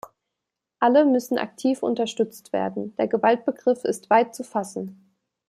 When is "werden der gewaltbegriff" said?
2.53-3.83